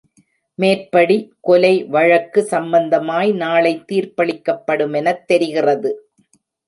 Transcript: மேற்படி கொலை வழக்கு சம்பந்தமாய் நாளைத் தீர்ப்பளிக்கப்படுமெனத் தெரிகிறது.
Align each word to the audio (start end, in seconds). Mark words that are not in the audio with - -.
மேற்படி 0.59 1.17
கொலை 1.39 1.83
வழக்கு 1.85 2.47
சம்பந்தமாய் 2.51 3.33
நாளைத் 3.35 3.85
தீர்ப்பளிக்கப்படுமெனத் 3.91 5.23
தெரிகிறது. 5.25 5.91